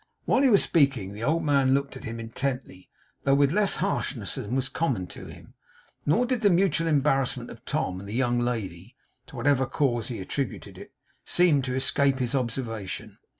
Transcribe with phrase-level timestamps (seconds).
[0.25, 2.89] While he was speaking, the old man looked at him intently,
[3.23, 5.53] though with less harshness than was common to him;
[6.07, 8.95] nor did the mutual embarrassment of Tom and the young lady,
[9.27, 10.91] to whatever cause he attributed it,
[11.23, 13.19] seem to escape his observation.